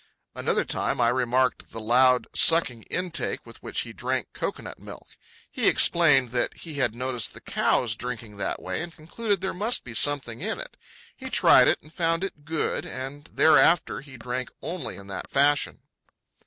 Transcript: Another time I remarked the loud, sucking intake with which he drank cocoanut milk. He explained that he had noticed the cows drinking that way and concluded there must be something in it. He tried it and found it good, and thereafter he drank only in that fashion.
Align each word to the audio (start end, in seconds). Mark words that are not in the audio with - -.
Another 0.33 0.65
time 0.65 0.99
I 0.99 1.09
remarked 1.09 1.69
the 1.69 1.79
loud, 1.79 2.25
sucking 2.33 2.81
intake 2.89 3.45
with 3.45 3.61
which 3.61 3.81
he 3.81 3.93
drank 3.93 4.33
cocoanut 4.33 4.79
milk. 4.79 5.15
He 5.51 5.67
explained 5.67 6.31
that 6.31 6.57
he 6.57 6.73
had 6.79 6.95
noticed 6.95 7.35
the 7.35 7.39
cows 7.39 7.95
drinking 7.95 8.37
that 8.37 8.59
way 8.59 8.81
and 8.81 8.95
concluded 8.95 9.41
there 9.41 9.53
must 9.53 9.83
be 9.83 9.93
something 9.93 10.41
in 10.41 10.59
it. 10.59 10.75
He 11.15 11.29
tried 11.29 11.67
it 11.67 11.77
and 11.83 11.93
found 11.93 12.23
it 12.23 12.45
good, 12.45 12.83
and 12.83 13.29
thereafter 13.31 14.01
he 14.01 14.17
drank 14.17 14.49
only 14.59 14.95
in 14.95 15.05
that 15.05 15.29
fashion. 15.29 15.81